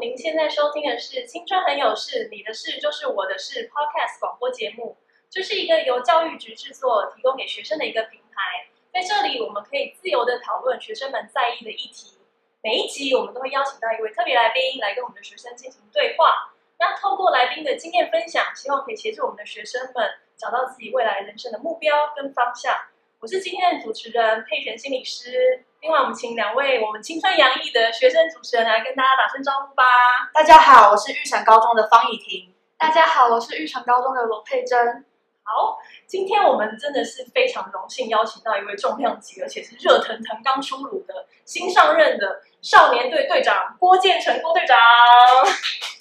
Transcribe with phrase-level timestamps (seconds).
[0.00, 4.96] 您现在收听的是《青春很有事，你的事就是我的事》Podcast 广播节目。
[5.30, 8.68] 这是一个由教育局制作、提供给学生的一个平台。
[8.92, 12.18] 在这里，我们可以自由的讨论学生们在意的议题。
[12.62, 16.52] 每一集，我们都会邀请到一位特别来宾来跟我们的学生进行对话。
[16.78, 22.76] 那透过来宾的经验分享，希望可以协助我们的学生们找到自己未来人生的目标跟方向。
[23.20, 25.64] 我是今天的主持人佩璇心理师。
[25.82, 29.82] 另外，我们请两位我们青春洋溢的学生主持人来跟大家打声招呼吧。
[30.32, 32.54] 大家好，我是玉成高中的方以婷。
[32.78, 35.04] 大家好，我是玉成高中的罗佩珍。
[35.42, 44.78] 好，今天我们真的是非常荣幸邀请到一位重量级，而且是热腾腾刚出炉的新上任的少年队队长郭建成郭队长。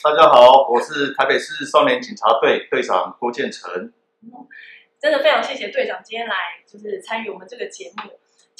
[0.03, 3.73] 大家好，我是台北市少年警察队队长郭建成。
[4.21, 4.47] 嗯，
[5.01, 6.35] 真的非常谢谢队长今天来，
[6.67, 8.11] 就是参与我们这个节目。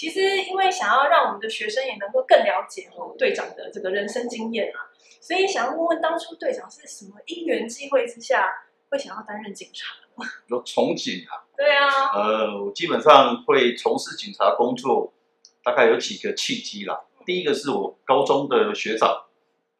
[0.01, 4.89] 其实因为想要让我们的学生也能够更了解哦队长的这个人生经验啊，
[5.21, 8.49] 所以想要问问当初队长是什么因缘际会之下
[8.89, 9.93] 会想要担任警察？
[10.49, 11.45] 有从警啊？
[11.55, 11.85] 对啊。
[12.15, 15.13] 呃，我基本上会从事警察工作，
[15.63, 16.99] 大概有几个契机啦。
[17.23, 19.25] 第一个是我高中的学长，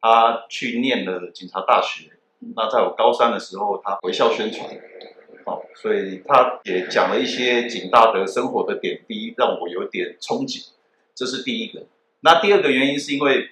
[0.00, 2.12] 他去念了警察大学。
[2.54, 5.11] 那在我高三的时候，他回校宣传，好、
[5.44, 10.68] 哦，所以他也讲了一些警大的生活的点滴，让我有点憧憬。
[11.14, 11.86] 这是第一个。
[12.20, 13.50] 那第二个原因是因为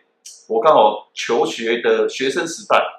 [0.49, 2.97] 我刚好求学的学生时代。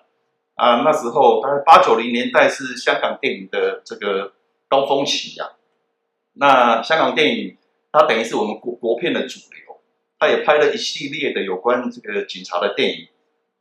[0.56, 4.34] 啊，那时候大概八九零年代是香港电影的这个
[4.68, 5.58] 高峰期呀、啊。
[6.34, 7.58] 那香港电影
[7.92, 9.80] 它等于是我们国国片的主流，
[10.20, 13.08] 它也拍了一系列的有关这个警察的电影。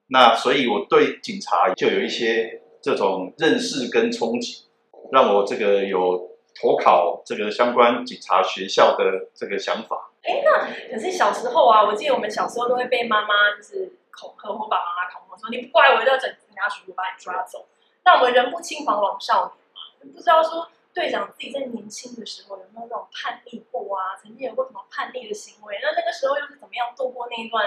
[0.09, 4.65] 那所以我对警察就有一些这种认识跟憧憬，
[5.13, 6.31] 让我这个有
[6.61, 10.11] 投考这个相关警察学校的这个想法。
[10.23, 16.31] 哎，那可是小时候啊，我记得我们小时候都会被妈妈就是恐吓或爸爸妈妈恐吓说，你不乖，我就要整。
[16.51, 17.65] 警察叔叔把你抓走，
[18.05, 24.13] 那我们人不轻狂枉少年嘛，不知道说队长自己在年轻的时候有没有那种叛逆过啊？
[24.21, 25.79] 曾经有过什么叛逆的行为？
[25.81, 27.65] 那那个时候又是怎么样度过那一段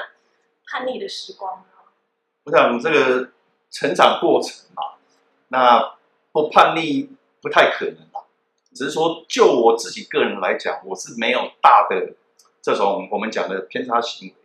[0.68, 1.66] 叛逆的时光呢？
[2.44, 3.32] 我想这个
[3.72, 4.94] 成长过程嘛，
[5.48, 5.96] 那
[6.32, 7.10] 不叛逆
[7.44, 8.24] 不太可能啦。
[8.74, 12.16] 只是说就我自己个人来讲，我是没有大的
[12.60, 14.36] 这种我们讲的偏差行为。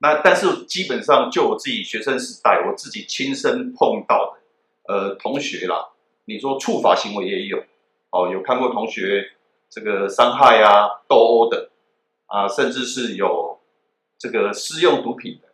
[0.00, 5.88] 那但是基本上就我自己学生时代，我自己亲身碰到的，呃，同学啦，
[6.26, 7.64] 你说触法行为也有，
[8.10, 9.32] 哦，有看过同学
[9.70, 11.70] 这个伤害啊、斗殴的，
[12.26, 13.58] 啊，甚至是有
[14.18, 15.48] 这个私用毒品的，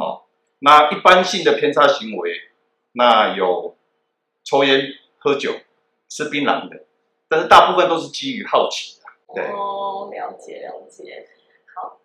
[0.00, 0.22] 哦，
[0.60, 2.32] 那一般性的偏差行为，
[2.92, 3.76] 那有
[4.42, 5.52] 抽烟、喝酒、
[6.08, 6.84] 吃槟榔的，
[7.28, 9.44] 但是大部分都是基于好奇的，对。
[9.52, 11.28] 哦，了解了解。
[11.76, 11.98] 哦，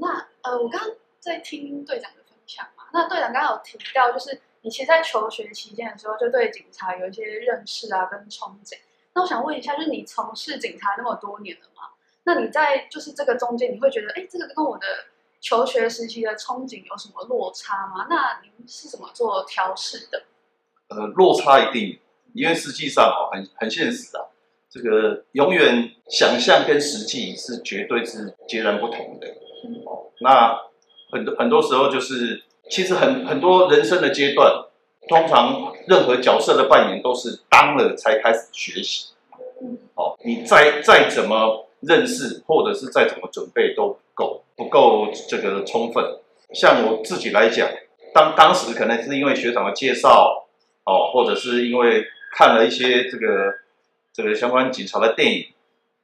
[0.00, 8.76] 那呃，我刚刚在听队长的分享嘛，那队长刚刚有提到，就是你其实，在求学期间的时候，就对警察有一些认识啊，跟憧憬。
[9.14, 11.90] 那我想问一下，就是你从事警察那么多年了嘛，
[12.24, 14.86] 那你在就是这个中间，你会觉得，哎，这个跟我的
[15.40, 18.06] 求学时期的憧憬有什么落差吗？
[18.10, 20.24] 那您是怎么做调试的？
[20.88, 21.98] 呃，落差一定，
[22.34, 24.24] 因为实际上哦，很很现实啊，
[24.70, 29.26] 这个永远想象跟实际是绝对是截然不同的。
[30.20, 30.58] 那
[31.10, 34.64] 很多很多时候就是，其实很很多人生的阶段，
[35.08, 39.08] 通常任何角色的扮演都是当了才开始学习。
[39.94, 46.04] 哦，你再再怎么认识，或者是再怎么准备都不够，不够这个充分。
[46.52, 47.68] 像我自己来讲，
[48.14, 50.46] 当当时可能是因为学长的介绍，
[50.84, 53.54] 哦，或者是因为看了一些这个
[54.12, 55.46] 这个相关警察的电影，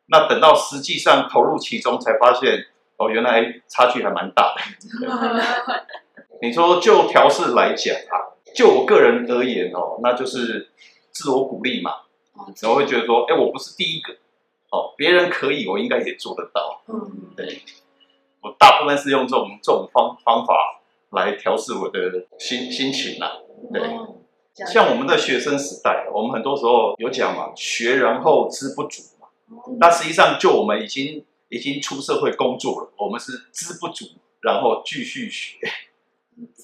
[0.06, 2.66] 那等到实际上投入其中，才发现。
[2.98, 4.62] 哦，原来差距还蛮大的。
[6.40, 10.70] 你说就调试来讲啊，就我个人而言哦，那就是
[11.10, 11.90] 自我鼓励嘛。
[12.62, 14.14] 然后会觉得说，哎，我不是第一个，
[14.70, 16.80] 哦，别人可以，我应该也做得到。
[16.88, 17.60] 嗯，对。
[18.40, 20.80] 我大部分是用这种这种方方法
[21.10, 23.32] 来调试我的心心情啦。
[23.70, 23.82] 对。
[24.64, 29.28] 像我们的学生时代，我们很多时候有讲嘛，学然后知不足嘛。
[29.78, 31.24] 那实际上，就我们已经。
[31.48, 34.04] 已经出社会工作了，我们是知不足，
[34.40, 35.58] 然后继续学，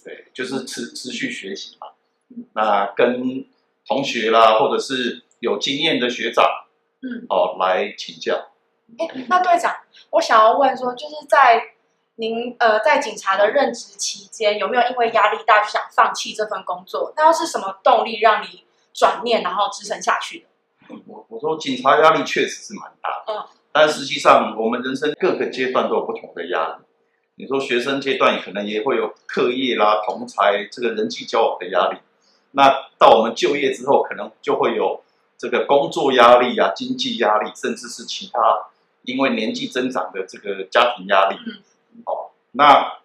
[0.04, 1.86] 对，就是持持续学习嘛。
[2.54, 3.46] 那跟
[3.86, 6.44] 同学啦，或者是有经验的学长，
[7.00, 8.34] 嗯，哦，来请教。
[8.98, 9.72] 哎，那队长，
[10.10, 11.62] 我想要问说，就是在
[12.16, 17.12] 您呃在警察的任职期间，有没有因为压力大就想放弃这份工作？
[17.16, 20.94] 那又是什么动力让你转念，然后支撑下去的？
[21.06, 23.32] 我我说警察压力确实是蛮大的。
[23.32, 23.44] 嗯。
[23.74, 26.84] 但实际上，我们人生各个阶段都有不同的压力。
[27.36, 31.96] 你说学生阶段可能也会有课业啦、同才这个人际交往的压力。
[32.50, 35.02] 那到我们就业之后，可能就会有
[35.38, 38.66] 这个工作压力啊、经济压力，甚至是其他
[39.04, 41.36] 因为年纪增长的这个家庭压力。
[41.46, 41.62] 嗯，
[42.06, 42.98] 哦，那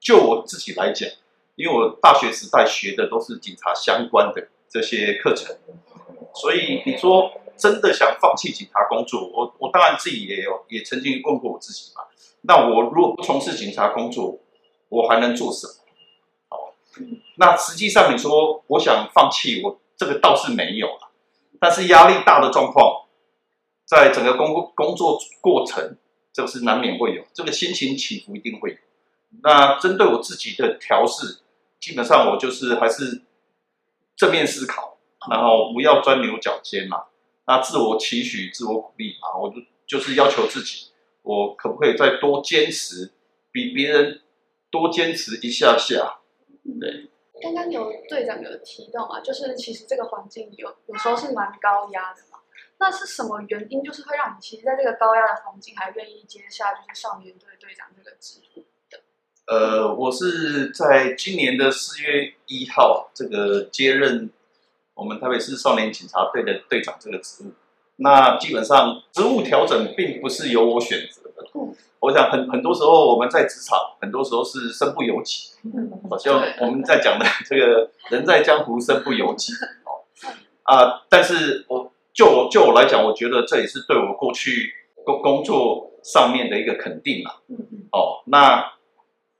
[0.00, 1.08] 就我自己来讲，
[1.54, 5.56] 因为我大学时代学的都是警察相关的这些课程，
[6.34, 12.02] 所以你说真的想放弃警察工作，我我当然自己也有也曾经问过我自己嘛。
[12.42, 14.38] 那我如果不从事警察工作，
[14.88, 15.72] 我还能做什么？
[16.48, 16.74] 好，
[17.36, 21.10] 那实际上你说我想放弃，我这个倒是没有了。
[21.58, 23.06] 但是压力大的状况，
[23.86, 25.96] 在整个工工作过程，
[26.36, 28.76] 这个是难免会有，这个心情起伏一定会有。
[29.42, 31.38] 那针对我自己的调试，
[31.80, 33.22] 基本上我就是还是
[34.14, 34.98] 正面思考，
[35.30, 37.04] 然后不要钻牛角尖嘛。
[37.46, 40.90] 那自我期许、自我鼓励啊，我就就是要求自己。
[41.22, 43.14] 我可不可以再多坚持，
[43.50, 44.20] 比别人
[44.70, 46.18] 多坚持一下下？
[46.78, 47.08] 对，
[47.40, 52.35] 刚刚有队长有提到啊，就是其实这个环境有有时候是蛮高压的嘛。
[52.78, 59.00] 那是什么原因，就是会让你其实在这个高压的环境还愿意接下就是少年队队长这个职务的？
[59.46, 64.30] 呃，我是在今年的四月一号这个接任
[64.94, 67.52] 我们台北市少年警察队的队长这个职务。
[67.98, 71.48] 那基本上职务调整并不是由我选择的。
[71.54, 75.52] 嗯，我想很很多时候我们在职场，很多时候是身不由己。
[75.64, 79.54] 嗯，好像我们在讲的 这个人在江湖身不由己。
[79.86, 80.04] 哦，
[80.64, 84.72] 啊，但是我就我就我来讲，我觉得这也是对我过去
[85.04, 87.42] 工工作上面的一个肯定啦。
[87.48, 87.88] 嗯嗯。
[87.92, 88.72] 哦，那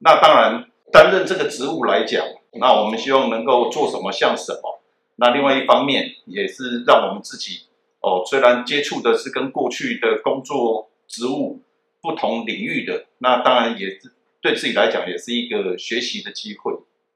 [0.01, 2.23] 那当然担任这个职务来讲，
[2.61, 4.83] 那我们希望能够做什么像什么。
[5.17, 7.63] 那另外一方面也是让我们自己。
[8.01, 11.63] 哦，虽然接触的是跟过去的工作职务
[12.03, 14.13] 不同领域的，那当然也是
[14.43, 16.75] 对自己来讲也是一个学习的机会。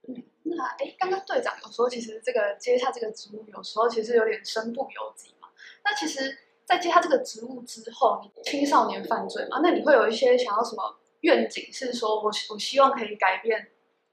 [0.08, 5.39] 嗯，那哎，刚刚队长有说，其实这个接下这个职务，有时候其实有点身不由己嘛。
[5.84, 11.72] 那其实，在接他这个职务之后，你青少年犯罪嘛，那你会有一些想要什么愿景？
[11.72, 13.68] 是说我我希望可以改变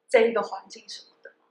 [0.10, 1.46] 这一个环境什么的吗？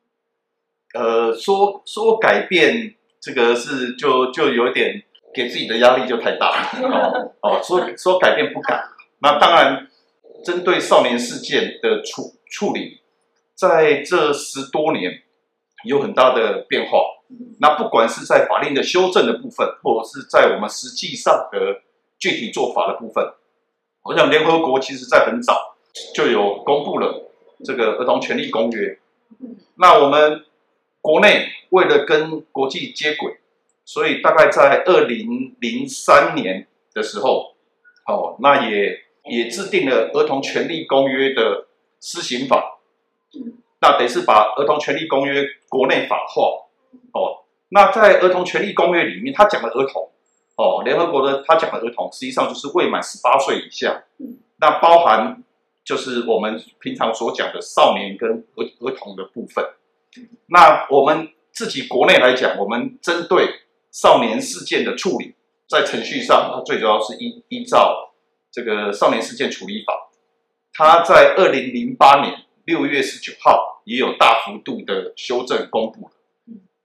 [0.94, 5.02] 呃，说说改变这个是就就有点。
[5.34, 9.86] 给自己的压力就太大了 哦，说说改变不敢，那当然，
[10.42, 13.02] 针对少年事件的处处理，
[13.54, 15.24] 在这十多年
[15.84, 17.00] 有很大的变化。
[17.60, 21.82] 那不管是在法令的修正的部分，或者是在我们实际上的
[22.18, 23.24] 具体做法的部分，
[24.02, 25.76] 我想联合国其实在很早
[26.14, 27.30] 就有公布了
[27.64, 28.98] 这个儿童权利公约。
[29.76, 30.44] 那我们
[31.00, 33.38] 国内为了跟国际接轨。
[33.88, 37.54] 所以大概在二零零三年的时候，
[38.04, 38.98] 哦，那也
[39.30, 41.68] 也制定了儿童权利公约的
[42.00, 42.80] 施行法，
[43.80, 46.65] 那得是把儿童权利公约国内法化，
[47.12, 50.10] 哦，那在儿童权利公约里面，他讲的儿童，
[50.56, 54.04] 哦，联合国的他讲的儿童，实际上就是未满十八岁以下，
[54.58, 55.42] 那包含
[55.84, 59.64] 就是我们平常所讲的少年跟儿儿童的部分，
[60.46, 63.62] 那我们自己国内来讲，我们针对。
[63.92, 65.34] 少年事件的处理，
[65.66, 68.12] 在程序上，它最主要是依依照
[68.52, 69.94] 这个《少年事件处理法》，
[70.74, 76.10] 它在二零零八年六月十九号也有大幅度的修正公布。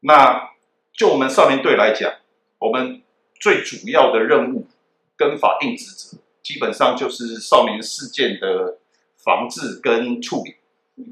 [0.02, 0.52] 那
[0.94, 2.12] 就我们少年队来讲，
[2.60, 3.02] 我们
[3.40, 4.68] 最主要的任务
[5.16, 8.80] 跟法定职责，基本上就是少年事件的
[9.24, 10.56] 防治跟处理。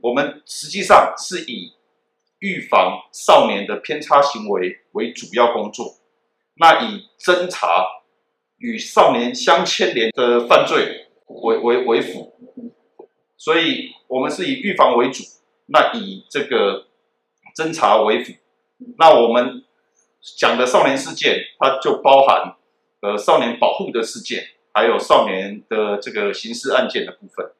[0.01, 1.73] 我们实际上是以
[2.39, 5.95] 预防少年的偏差行为为主要工作，
[6.55, 7.85] 那以侦查
[8.57, 12.33] 与少年相牵连的犯罪为为为辅，
[13.37, 15.23] 所以我们是以预防为主，
[15.67, 16.87] 那以这个
[17.55, 18.33] 侦查为辅。
[18.97, 19.63] 那我们
[20.37, 22.55] 讲的少年事件，它就包含
[23.01, 24.43] 呃少年保护的事件，
[24.73, 27.51] 还有少年的这个刑事案件的部分。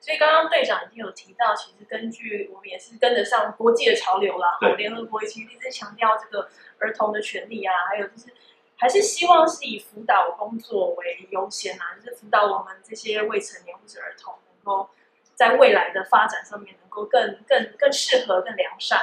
[0.00, 4.56] 所以刚刚队长已经有提到，其实根据我们也是跟得上国际的潮流啦。
[4.76, 8.32] 联合国其实一直强调这个儿童的权利啊，还有就是
[8.76, 14.88] 还是希望是以辅导工作为优先啊，就是辅导我们这些未成年或者儿童，能够
[15.34, 19.00] 在未来的发展上面能够更更更适合、更良善。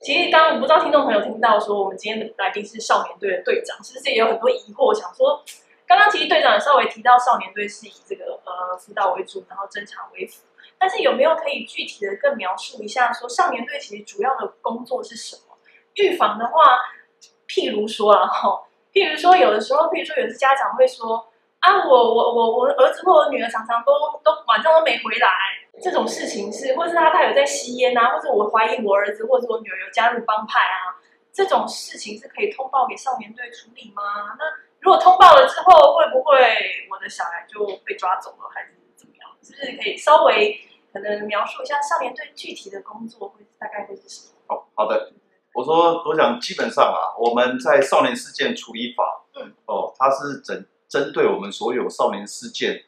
[0.00, 5.42] 其实刚刚我不知道听众朋友听到说，我们今天的来宾是少年队的队长，是不是也有很多疑惑，想说？
[5.86, 10.42] 刚刚其实队长稍微提到，少年队是以这个呃辅导为主，然后侦查为辅。
[10.78, 15.56] 但是有没有可以具体的更描述一下，说少年队其实主要的工作是什么？
[15.94, 16.78] 预防的话，
[17.48, 21.26] 譬如说啊，哈，譬如说有的时候，譬如说有的家长会说，
[21.60, 25.28] 啊，我我我我儿子或我女儿常常都都晚上都没回来，
[25.82, 30.96] 这种事情是，或是他他有在吸烟啊，或者我怀疑我儿子或者我女儿有加入帮派啊，
[31.32, 34.02] 这种事情是可以通报给少年队处理吗？
[34.38, 34.44] 那
[34.80, 36.34] 如果通报了之后，会不会
[36.90, 39.28] 我的小孩就被抓走了，还是怎么样？
[39.42, 40.58] 是不是可以稍微
[40.92, 44.32] 可能描述一下少年队具体的工作会大概会是什么？
[44.46, 45.12] 好好的，
[45.54, 50.66] 我说我想基本上啊，我们在少年事件处理法，嗯，哦，它是针。
[50.88, 52.84] 针对我们所有少年事件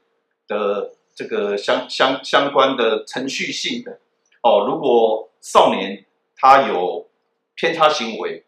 [0.47, 3.98] 的这个相相相关的程序性的
[4.40, 6.06] 哦，如果少年
[6.37, 7.08] 他有
[7.56, 8.44] 偏差行为，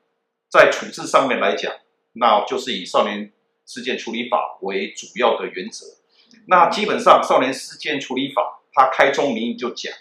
[0.49, 1.73] 在处置上面来讲，
[2.12, 3.33] 那就是以少年
[3.67, 5.85] 事件处理法为主要的原则。
[6.47, 9.93] 那基本上少年事件处理法，它开宗明义就讲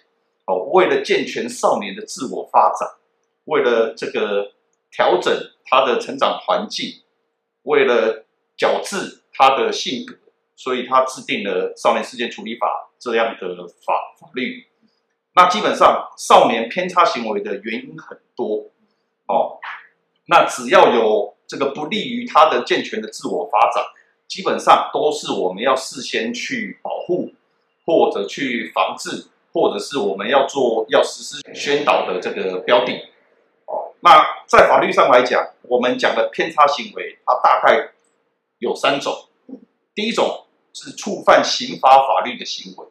[0.45, 2.87] 哦，为了健全少年的自我发展，
[3.45, 4.51] 为了这个
[4.91, 5.33] 调整
[5.65, 7.01] 他的成长环境，
[7.63, 9.23] 为了矫治。
[9.41, 10.17] 他的性格，
[10.59, 14.67] 所以他制定了少年事件处理法这样的法法律。
[15.33, 18.65] 那基本上少年偏差行为的原因很多
[19.27, 19.57] 哦，
[20.25, 23.81] 那只要有这个不利于他的健全的自我发展，
[24.27, 27.31] 基本上都是我们要事先去保护，
[27.85, 32.91] 或者去防治，或者是我们要做要实施宣导的这个标的。
[33.65, 37.91] 哦，那在法律上来讲，我们讲的偏差行为，它大概
[38.57, 39.13] 有三种。
[39.95, 42.87] 第一种是触犯刑法法律的行为，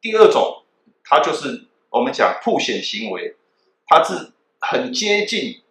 [0.00, 0.64] 第二种，
[1.04, 3.36] 它就是我们讲曝险行为，
[3.86, 5.62] 它是很接近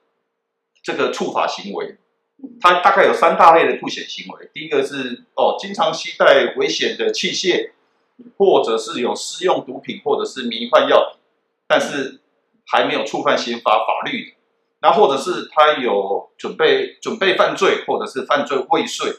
[0.82, 1.98] 这个触法行为，
[2.60, 4.50] 它大概有三大类的曝险行为。
[4.53, 7.72] 第一个是哦，经常携带危险的器械，
[8.38, 11.20] 或者是有私用毒品或者是迷幻药品，
[11.68, 12.22] 但是
[12.65, 14.36] 还没有触犯刑法法律的，
[14.82, 19.12] 那或者是他有准备准备犯罪，或者是犯罪未遂。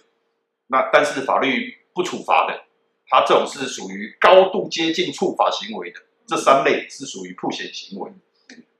[0.68, 2.62] 那但是法律不处罚的，
[3.08, 8.10] 他这种是属于高度接近触法行为的，这三类是属于曝险行为。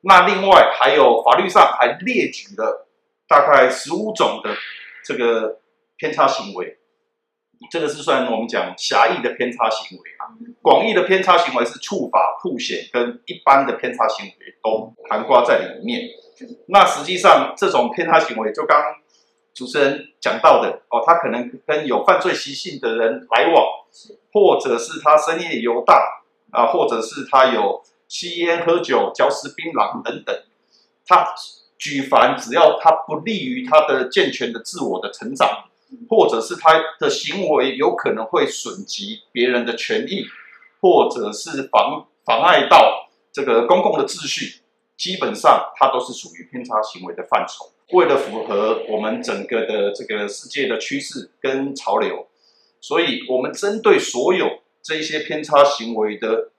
[0.01, 2.89] 那另外还有法律上还列举了
[3.29, 4.51] 大概十五种的
[5.05, 5.61] 这个
[5.97, 6.79] 偏差行为，
[7.71, 16.09] 这个是算我们讲狭义的偏差行为啊，广义的偏差行为是触法、曝险跟一般的偏差行为都涵盖在里面。
[16.69, 18.81] 那实际上这种偏差行为就刚。
[19.55, 23.65] 主持人讲到的哦，他可能跟有犯罪习性的人来往，
[24.33, 25.97] 或者是他深夜游荡
[26.51, 30.35] 啊，或者是他有吸烟、喝酒、嚼食槟榔等等。
[31.07, 31.35] 他
[31.77, 35.65] 举凡只要他不利于他的健全的自我的成长，
[36.09, 40.25] 或者是他的行为有可能会损及别人的权益，
[40.81, 44.63] 或者是妨妨碍到这个公共的秩序，
[44.97, 47.72] 基本上他都是属于偏差行为的范畴。
[47.91, 52.27] 为了符合我们整个的这个世界的趋势跟潮流，
[52.81, 56.51] 所以我们针对所有这一些偏差行为的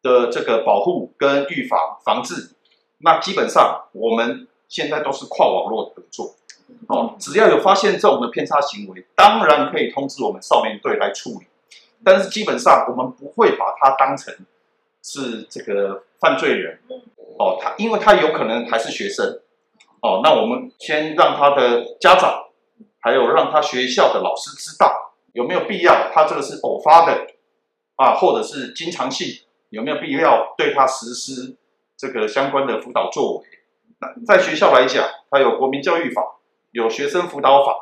[0.00, 2.52] 的这个保护跟预防防治，
[2.98, 6.36] 那基本上我们现在都是跨网络合作。
[6.86, 11.46] 哦，只要有发现这种的偏差行为，当然可以通知我们少年队来处理，
[12.02, 14.34] 但是基本上我们不会把他当成
[15.02, 16.78] 是这个犯罪人。
[17.38, 19.41] 哦，他因为他有可能还是学生。
[20.02, 22.46] 哦，那我们先让他的家长，
[23.00, 27.28] 还有让他学校的老师知道有没有必要，他这个是偶发的
[27.94, 29.28] 啊，或者是经常性，
[29.70, 31.56] 有没有必要对他实施
[31.96, 33.46] 这个相关的辅导作为？
[34.00, 36.20] 那在学校来讲，他有国民教育法，
[36.72, 37.72] 有学生辅导法。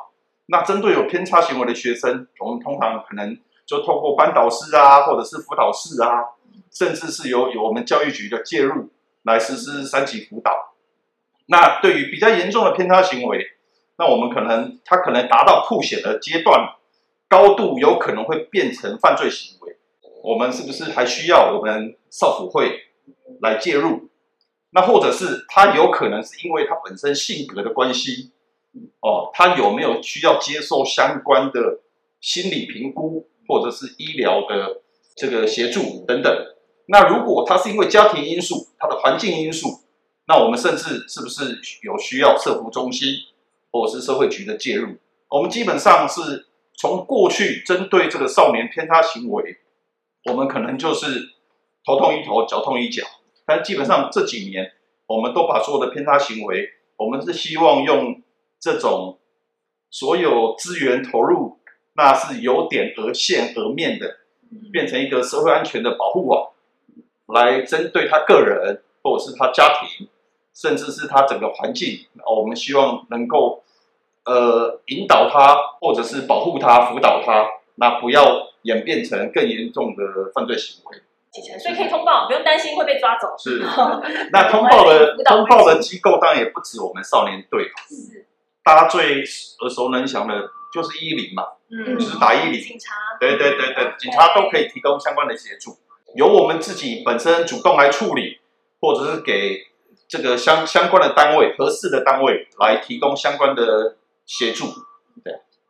[0.45, 3.35] 那针对有偏差行为的学生，我们通常可能
[3.65, 6.21] 就透过班导师啊，或者是辅导室啊，
[6.71, 8.91] 甚至是由由我们教育局的介入
[9.23, 10.51] 来实施三级辅导。
[11.51, 13.45] 那对于比较严重的偏差行为，
[13.97, 16.75] 那我们可能他可能达到吐血的阶段，
[17.27, 19.75] 高度有可能会变成犯罪行为，
[20.23, 22.83] 我们是不是还需要我们少辅会
[23.41, 24.07] 来介入？
[24.69, 28.31] 那或者是他有可能是因为他本身性格的关系，
[29.01, 31.81] 哦，他有没有需要接受相关的
[32.21, 34.79] 心理评估或者是医疗的
[35.17, 36.33] 这个协助等等？
[36.85, 39.80] 那如果他是因为家庭因素、他的环境因素，
[40.31, 43.09] 那我们甚至是不是有需要社福中心
[43.69, 44.95] 或者是社会局的介入？
[45.27, 49.57] 我们基本上是从过去针对这个少年偏差行为，
[50.23, 51.33] 我们可能就是
[51.85, 53.03] 头痛医头，脚痛医脚。
[53.45, 54.71] 但基本上这几年，
[55.05, 58.21] 我们都把所有的偏差行为，我们是希望用
[58.57, 59.19] 这种
[59.89, 61.59] 所有资源投入，
[61.95, 64.19] 那是有点而线而面的，
[64.71, 66.51] 变成一个社会安全的保护网，
[67.27, 70.07] 来针对他个人或者是他家庭。
[70.53, 73.63] 甚至是他整个环境，我们希望能够，
[74.25, 81.01] 呃，引导他，或者是保护他、辅导他，那不要演变成更严重的犯罪行为。
[81.31, 83.29] 所以可以通报，不用担心会被抓走。
[83.39, 83.63] 是，
[84.33, 88.27] 那通报的通报的机构当然也不止我们少年队，是，
[88.61, 89.23] 大家最
[89.61, 95.77] 耳熟能详的就是一一零嘛，嗯，就是打一一零，警察，对对对对，警察都可以提供相关的协助，
[96.15, 98.41] 由我们自己本身主动来处理，
[98.81, 99.67] 或者是给
[100.11, 104.65] 这个相相关的单位合适的单位来提供相关的协助。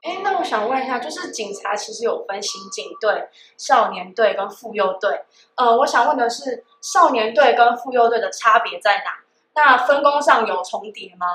[0.02, 5.26] 哎，那我想问一下，就是警察其实有分刑警队、少年队跟妇幼队。
[5.54, 9.20] 呃，我想问的是，少年队跟妇幼队的差别在哪？
[9.54, 11.28] 那分工上有重叠吗？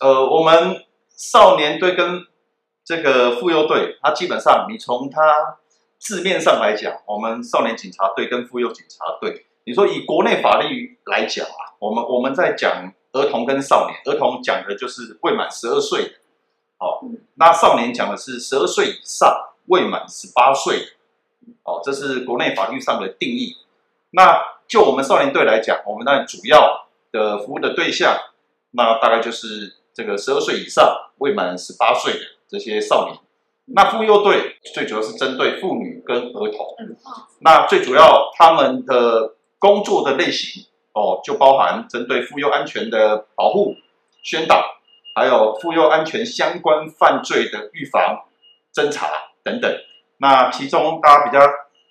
[0.00, 2.22] 呃，我们少年队跟
[2.82, 5.58] 这个妇幼队，它基本上，你从它
[5.98, 16.10] 字面上来讲，我们少年警察队跟妇幼警察队，你说以国内法律来讲啊，我们我们在讲儿童跟少年，儿童讲的就是未满十二岁的。
[16.78, 20.78] 哦，那少年讲的是十二岁以上未满十八岁，
[21.62, 23.56] 哦，这是国内法律上的定义。
[24.12, 28.16] 那就我们少年队来讲，我们那主要的服务的对象，
[28.70, 33.18] 那大概就是这个十二岁以上未满十八岁的这些少年。
[33.72, 36.74] 那妇幼队最主要是针对妇女跟儿童。
[37.40, 40.64] 那最主要他们的工作的类型，
[40.94, 43.76] 哦，就包含针对妇幼安全的保护、
[44.24, 44.78] 宣导。
[45.12, 48.24] 还有妇幼安全相关犯罪的预防、
[48.72, 49.08] 侦查
[49.42, 49.70] 等等。
[50.18, 51.40] 那其中大家比较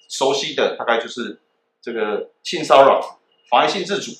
[0.08, 1.40] 熟悉的，大概就是
[1.82, 4.12] 这个性骚扰、妨碍性自主，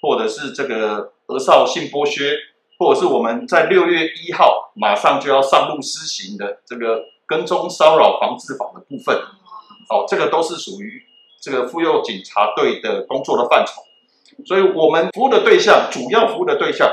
[0.00, 2.34] 或者是这个儿少性剥削，
[2.78, 9.16] 或者是我们在六月一号马上就要上路施行的这个跟踪骚扰防治法的部分。
[9.90, 11.02] 哦，这个都是属于
[11.46, 13.82] 这个妇幼警察队的工作的范畴。
[14.44, 16.90] 所以，我们服务的对象，主要服务的对象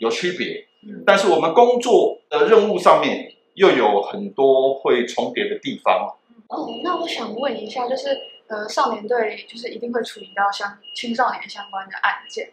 [0.00, 0.66] 有区别。
[1.06, 6.16] 但是我们工作的任务上面又有很多会重叠的地方。
[6.48, 12.50] 哦，那我想问一下，就是呃，少年队就是一定会处理到相青少年相关的案件。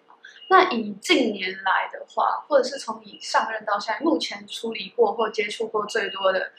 [0.52, 6.52] 那以近年来的话，或者是从你上任到现在，目前处理过或接触过最多的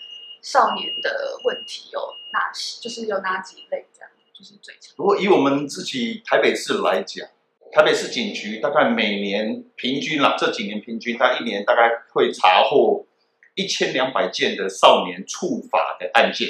[0.42, 2.00] 少年的问题有
[2.33, 2.83] 哪些？
[2.83, 3.87] 就是有哪几类？
[3.96, 4.94] 这样就是最常。
[4.96, 7.29] 如果以我们自己台北市来讲。
[7.72, 13.07] 台北市警局大概每年平均啦，这几年平均，它一年大概会查获
[13.55, 16.48] 一千两百件的少年触法的案件。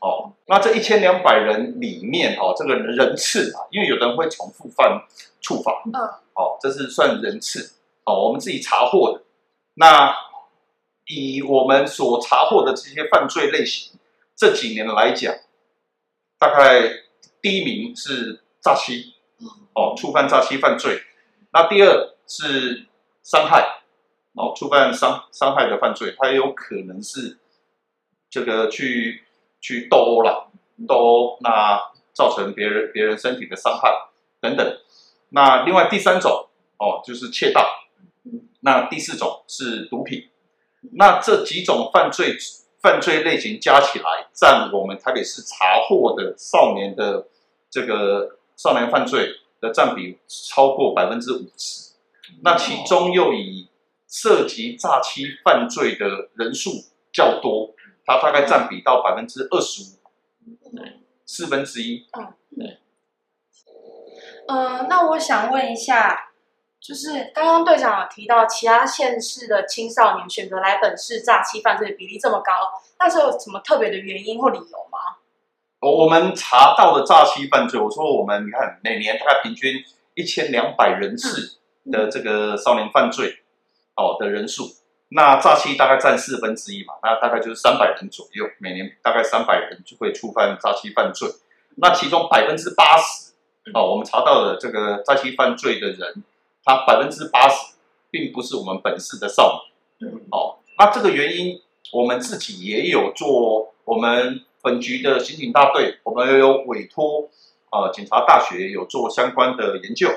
[0.00, 5.02] 哦，那这一千两百人里面，哦，这个人次啊，因为有人会重复犯
[5.40, 5.92] 触法，嗯，
[6.34, 7.72] 哦，这是算人次，
[8.04, 9.24] 哦，我们自己查获的。
[9.74, 10.14] 那
[11.08, 13.94] 以我们所查获的这些犯罪类型，
[14.36, 15.34] 这几年来讲，
[16.42, 16.90] 大概
[17.40, 19.14] 第一名是诈欺。
[19.74, 21.00] 哦，触犯诈欺犯罪，
[21.50, 22.86] 那第二是
[23.22, 23.80] 伤害，
[24.34, 27.38] 哦，触犯伤伤害的犯罪，它也有可能是
[28.28, 29.24] 这个去
[29.62, 30.50] 去斗殴了，
[30.86, 31.80] 斗殴，那
[32.12, 33.90] 造成别人别人身体的伤害
[34.42, 34.78] 等等。
[35.30, 37.66] 那另外第三种哦，就是窃盗，
[38.60, 40.28] 那第四种是毒品。
[40.92, 42.36] 那这几种犯罪
[42.82, 47.28] 犯罪类型加起来，占我们台北市查获的少年的
[47.70, 49.38] 这个少年犯罪。
[49.62, 51.92] 的占比超过百分之五十，
[52.42, 53.68] 那其中又以
[54.08, 56.70] 涉及诈欺犯罪的人数
[57.12, 57.72] 较多，
[58.04, 59.98] 它大概占比到百分之二十五，
[61.24, 62.08] 四分之一。
[62.10, 62.78] 嗯，对。
[64.48, 66.31] 呃，那我想问一下，
[66.82, 72.52] 就是刚刚队长有提到，其他县市的青少年选择来本市诈欺犯罪的比例这么高，
[72.98, 74.98] 那是有什么特别的原因或理由吗？
[75.78, 81.58] 我们查到的诈欺犯罪，我说我们你看每年大概平均一千两百人次
[81.90, 83.38] 的这个少年犯罪
[83.94, 84.64] 哦的人数，
[85.10, 91.28] 那诈欺大概占四分之一嘛，那大概就是三百人左右，每年大概三百人就会触犯诈欺犯罪，
[91.76, 93.30] 那其中百分之八十
[93.72, 96.24] 哦，我们查到的这个诈欺犯罪的人，
[96.64, 97.74] 他百分之八十
[98.10, 99.64] 并不是我们本市的少
[99.98, 101.60] 年，哦，那这个原因
[101.92, 104.44] 我们自己也有做我们。
[104.64, 107.28] 本局的刑警大队，我们也有委托，
[107.72, 110.08] 呃，警察大学有做相关的研究。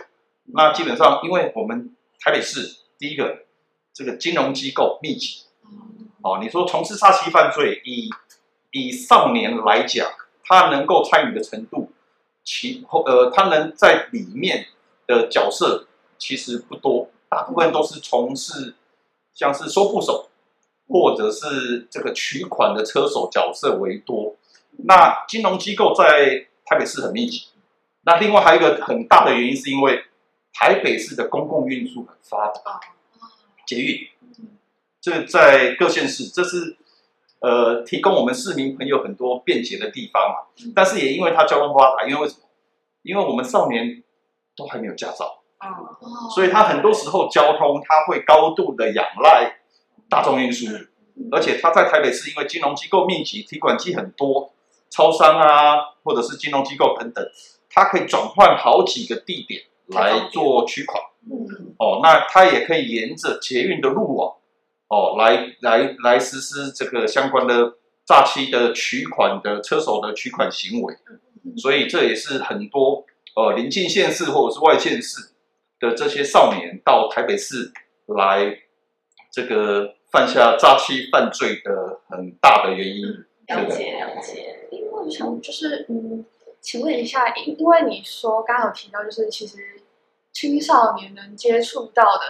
[0.54, 3.40] 那基本上，因为我们台北市第一个
[3.92, 5.46] 这个金融机构密集，
[6.22, 8.08] 哦，你说从事诈欺犯罪，以
[8.70, 10.08] 以少年来讲，
[10.44, 11.90] 他能够参与的程度，
[12.44, 14.68] 其后呃，他能在里面
[15.08, 18.76] 的角色其实不多，大部分都是从事
[19.34, 20.30] 像是收簿手。
[20.88, 24.36] 或者是这个取款的车手角色为多，
[24.84, 27.48] 那金融机构在台北市很密集。
[28.04, 30.04] 那另外还有一个很大的原因，是因为
[30.54, 32.80] 台北市的公共运输很发达，
[33.66, 34.08] 捷运，
[35.02, 36.78] 这在各县市，这是
[37.40, 40.70] 呃提供我们市民朋友很多便捷的地方嘛。
[40.76, 42.42] 但是也因为它交通发达，因为为什么？
[43.02, 44.04] 因为我们少年
[44.56, 49.58] 都还没有驾照，嗯，所以他很多时候交通它会高度的仰赖
[50.10, 50.68] 大众运输，
[51.32, 54.54] 而且他在台北市因为金融机构密集，提款机很多，
[54.90, 57.26] 超商啊或者是金融机构等等，
[57.70, 61.02] 它可以转换好几个地点来做取款。
[61.30, 61.74] 嗯。
[61.78, 64.36] 哦，那他也可以沿着捷运的路网，
[64.88, 67.74] 哦，来来来实施这个相关的
[68.06, 70.96] 诈欺的取款的车手的取款行为，
[71.58, 73.04] 所以这也是很多
[73.36, 75.32] 呃邻近县市或者是外县市
[75.80, 77.72] 的这些少年到台北市
[78.06, 78.60] 来
[79.32, 83.06] 这个犯下诈欺犯罪的很大的原因。
[83.48, 84.68] 了解了解。
[84.72, 86.26] 因为我想就是嗯，
[86.62, 89.82] 请问一下，因因为你说刚刚有提到，就是其实。
[90.36, 92.24] 青少年能接触到的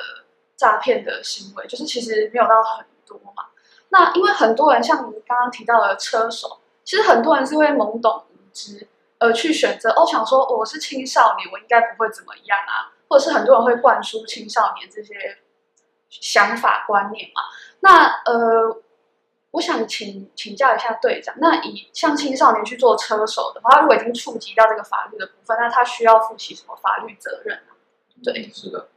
[0.55, 3.45] 诈骗的行为，就是其实没有到很多嘛。
[3.89, 15.37] 那因为很多人像你刚刚提到的车手，其实很多人是会懵懂无知而去选择，哦，想说我是青少年，我应该不会怎么样啊，或者是很多人会灌输青少年这些
[16.09, 17.41] 想法观念嘛。
[17.81, 18.81] 那呃，
[19.51, 27.73] 我想请请教一下队长，那以像青少年去做车手的话，他如果已经触及到这个法律的部分，那他需要负起什么法律责任呢？
[28.23, 28.87] 对，是的，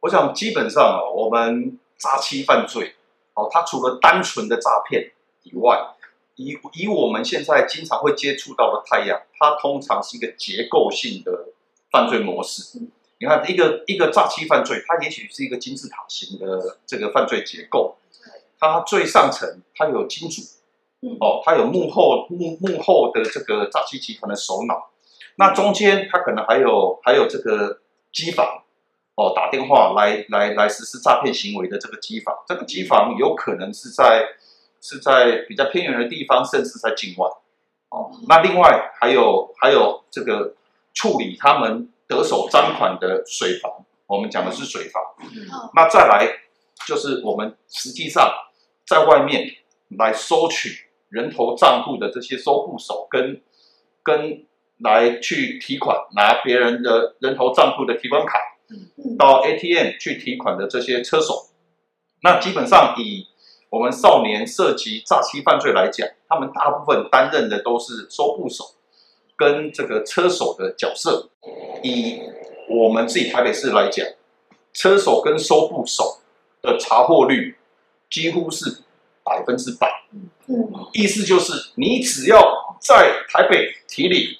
[0.00, 2.94] 我想基本上哦，我们诈欺犯罪，
[3.34, 5.94] 哦，它除了单纯的诈骗以外，
[6.36, 11.48] 以以我们现在经常会接触到的太阳，它通常是一个结构性的
[11.90, 12.78] 犯罪模式。
[13.20, 17.96] 你看，一个一个诈欺犯罪，它也许是一个金字塔型的这个犯罪结构，
[18.58, 20.42] 它最上层它有金主，
[21.20, 24.90] 哦，它有幕后幕幕后的这个诈欺集团的首脑，
[25.36, 27.80] 那中间它可能还有还有这个
[28.12, 28.62] 机房。
[29.16, 34.24] 哦，打电话来来来实施诈骗行为的这个机房，这个机房有可能是在
[34.80, 37.28] 是在比较偏远的地方，甚至在境外。
[37.88, 40.54] 哦，那另外还有还有这个
[40.94, 45.02] 处理他们得手赃款的水房，我们讲的是水房。
[45.74, 46.26] 那再来
[46.86, 48.32] 就是我们实际上
[48.86, 49.48] 在外面
[49.98, 53.40] 来收取人头账户的这些收户手跟
[54.02, 54.44] 跟
[54.78, 58.38] 来去提款拿别人的人头账户的提款卡。
[59.18, 61.48] 到 ATM 去提款的这些车手，
[62.22, 63.26] 那基本上以
[63.70, 68.64] 我们少年涉及诈欺犯罪来讲，他们大部分担任的都是收簿手
[69.38, 71.30] 跟这个车手的角色。
[71.82, 72.20] 以
[72.68, 74.04] 我们自己台北市来讲，
[74.74, 76.18] 车手跟收部手
[76.60, 77.56] 的查获率
[78.10, 78.82] 几乎是
[79.22, 79.88] 百分之百。
[80.48, 84.36] 嗯，意思就是你只要在台北提领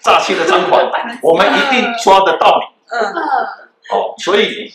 [0.00, 0.90] 诈欺的赃款，
[1.22, 2.96] 我们一定抓得到你。
[2.96, 3.14] 嗯，
[3.90, 4.72] 哦，所以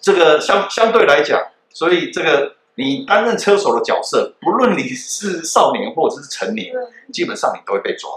[0.00, 6.72] 这个相相对来讲，所以这个你担任车手的角色，不论你是少年或者是成年，
[7.12, 8.08] 基本上你都会被抓。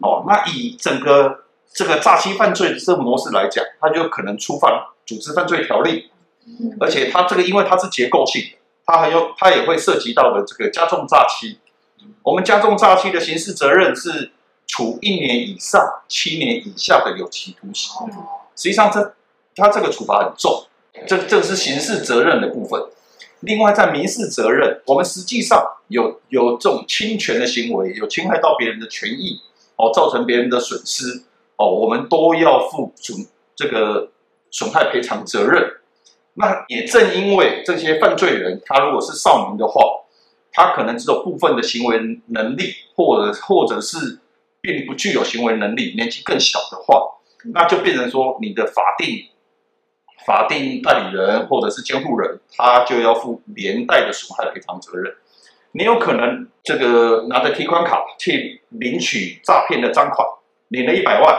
[0.00, 4.72] 哦，那以整个这个诈欺犯罪的这个模式来讲，它就可能触犯
[5.06, 6.10] 组织犯罪条例，
[6.80, 11.60] 而且它这个因为它是结构性的，它还有它也会涉及到的这个加重诈欺。
[12.22, 14.32] 我们加重诈欺的刑事责任是。
[14.68, 17.92] 处一年以上七年以下的有期徒刑，
[18.56, 19.14] 实际上这
[19.54, 20.64] 他这个处罚很重，
[21.06, 22.80] 这这是刑事责任的部分。
[23.42, 29.40] 另外在民事责任，我们实际上有有这种侵权的行为，有侵害到别人的权益，
[29.76, 31.22] 哦，造成别人的损失，
[31.56, 34.10] 哦，我们都要负损这个
[34.50, 35.62] 损害赔偿责任。
[36.34, 39.82] 那也正因为这些犯罪人，他如果是少年的话，
[40.50, 44.18] 他可能只有部分的行为能力，或者或者是。
[44.64, 47.18] 并不具有行为能力，年纪更小的话，
[47.52, 49.26] 那就变成说你的法定
[50.26, 55.14] 法定代理人或者是监护人，他就要负连带的损害赔偿责任。
[55.72, 60.26] 你有可能这个拿着提款卡去领取诈骗的赃款，
[60.68, 61.34] 领了一百万，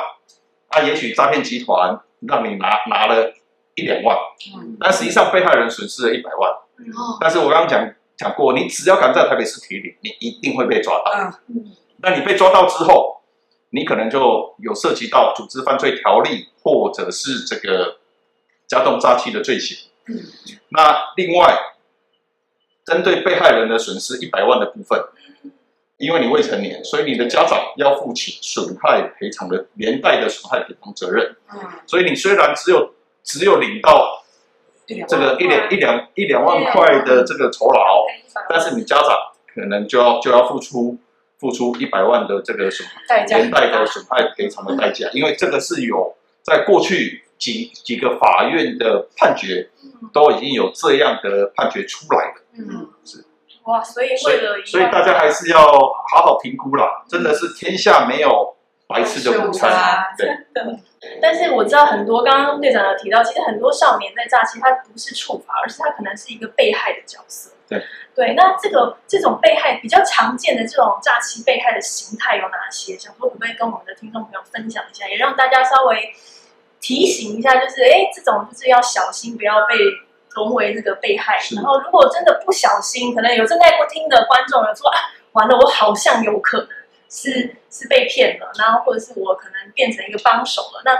[0.69, 3.34] 啊也许诈骗集团让你拿拿了
[3.76, 4.17] 一两万，
[4.80, 6.52] 但实际上被害人损失了一百万。
[7.22, 11.12] 但是我刚刚讲讲过，你只要敢在台北市提领，你一定会被抓到。
[11.98, 13.22] 那你被抓到之后，
[13.69, 17.98] 你可能就有涉及到组织犯罪条例，或者是这个
[18.74, 19.78] 加重诈欺的罪行。
[20.08, 20.18] 嗯，
[20.70, 21.56] 那另外，
[22.84, 25.00] 针对被害人的损失一百万的部分，
[25.98, 31.36] 因为你未成年，所以你的家长要负起损害赔偿的连带的损害赔偿责任。
[31.54, 34.24] 嗯，所以你虽然只有只有领到
[35.08, 38.04] 这个一两一两一两万块的这个酬劳，
[38.50, 39.10] 但是你家长
[39.54, 40.98] 可能就要就要付出。
[41.40, 42.88] 付出一百万的这个损
[43.28, 49.70] 连带的损害赔偿的代价，因为这个是有在过去几几个法院的判决
[50.14, 52.36] 都已经有这样的判决出来了。
[52.58, 53.26] 嗯，是。
[53.66, 58.56] 哇，所以为所以了所以大家还是要好好评估啦，真的是天下没有
[58.88, 59.70] 白吃的午餐。
[60.18, 60.64] 对，
[61.22, 67.52] 但是我知道很多，刚刚队长有提到，其实很多少年在诈欺，他不是处罚，而是他可能是一个被害的角色。
[67.68, 67.82] 对
[68.14, 72.98] 对，那这个这种被害比较常见的这种诈欺被害的形态有哪些？
[72.98, 76.14] 想说可不可以跟我们的听众朋友分享一下，也让大家稍微
[76.84, 79.76] 提醒一下，就是哎，这种就是要小心，不要被
[80.36, 81.39] 沦为这个被害。
[81.56, 85.00] 然后如果真的不小心，可能有正在听的观众有说啊，
[85.32, 86.67] 完了，我好像有可能
[87.10, 90.91] 是是被骗了，然后或者是我可能变成一个帮手了，那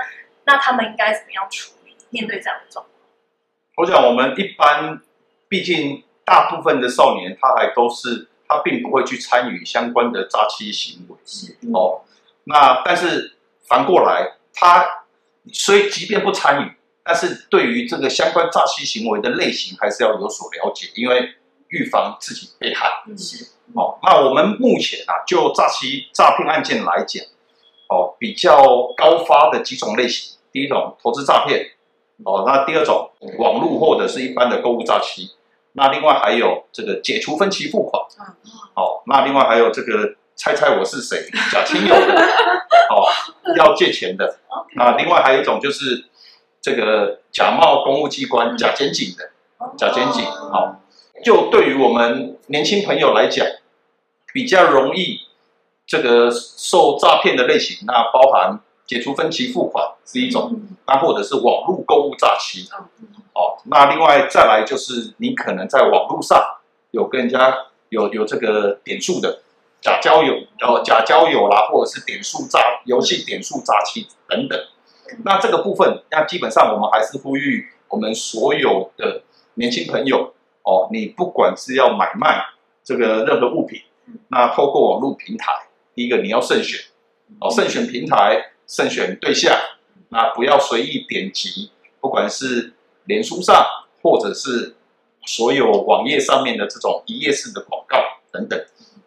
[0.46, 2.96] 那他们应该怎么样处理面对这样的状况？
[3.76, 5.02] 我想我们一般，
[5.50, 6.04] 毕竟。
[6.26, 12.00] 大部分的少年，他还都是他并不会去参与相关的诈欺行为，是哦。
[12.46, 13.34] 那但是
[13.68, 15.03] 反过来，他
[15.52, 16.72] 虽即便不参与，
[17.04, 21.34] 但是对于这个相关诈欺行为的类型，还是要有所了解，因为
[21.68, 22.88] 预防自己被害。
[23.18, 24.00] 是哦。
[24.04, 27.26] 那我们目前啊，就诈欺诈骗案件来讲，
[27.90, 28.58] 哦，比较
[28.96, 31.72] 高发的几种类型，第一种投资诈骗，
[32.24, 35.32] 哦，那第二种网络或者是一般的购物诈欺。
[35.76, 38.02] 那另外还有这个解除分期付款，
[38.76, 42.16] 哦，那另外还有这个猜猜我是谁，假亲友的，
[42.90, 43.08] 哦，
[43.58, 44.38] 要借钱的，
[44.76, 46.06] 那另外还有一种就是
[46.62, 49.32] 这个假冒公务机关、假检警的，
[49.78, 50.82] 假检警，好，
[51.24, 53.46] 就对于我们年轻朋友来讲，
[54.34, 55.22] 比较容易
[55.86, 62.68] 这个受诈骗的类型，那包含解除分期付款是一种，那或者是网络购物诈欺。
[63.34, 66.40] 哦，那另外再来就是你可能在网络上
[66.92, 67.58] 有跟人家
[67.90, 69.42] 有有这个点数的
[69.84, 74.60] 假交友，然后假交友啦，或者是点数诈游戏点数诈欺等等。
[75.24, 79.22] 那这个部分，那基本上我们还是呼吁我们所有的
[79.56, 82.46] 年轻朋友哦，你不管是要买卖
[82.84, 83.82] 这个任何物品，
[84.30, 85.52] 那透过网络平台，
[85.94, 86.80] 第一个你要慎选
[87.40, 89.56] 哦，慎选平台，慎选对象，
[90.10, 92.74] 那不要随意点击，不管是。
[93.06, 93.66] 脸书上，
[94.02, 94.78] 或者是
[95.26, 97.98] 所有网页上面的这种一页式的广告
[98.32, 98.58] 等等，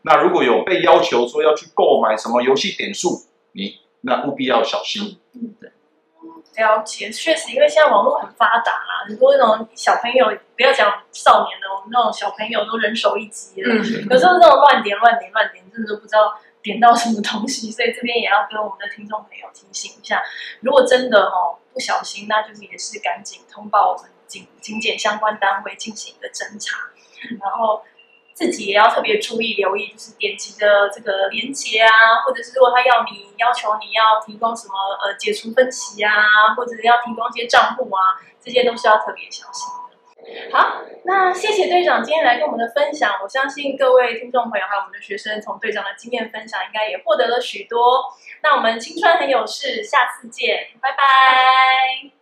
[0.02, 5.18] 那如果有被要求说要去购买什么游戏点数，你那务必要小心。
[5.34, 5.70] 嗯，对，
[6.62, 20.22] 了解，确实，因为现在网络很发达啦，很多那种小朋友，不要讲少年的，我们那种小朋友都人手一机了，嗯、有时候那种乱点、乱点、乱点，真的都不知道点到什么东西，所以这边也要跟我们的听众朋友提醒一下，
[20.60, 21.58] 如果真的哦。
[21.76, 26.88] 不小心，那就是也是赶紧通报我们警警检相关单位进行一个侦查，
[27.38, 27.82] 然后
[28.36, 40.52] 自己也要特别注意留意，就是点击的这个连接啊，或者是如果他要你要求你要提供什么呃解除分歧啊，或者要提供一些账户啊，这些都是要特别小心的。
[40.52, 48.04] 好，那谢谢队长今天来跟我们的分享，我相信各位听众朋友还有我们的学生，从队长的经验分享，应该也获得了许多。
[48.42, 52.15] 那我们青春很有事，下次见，拜拜。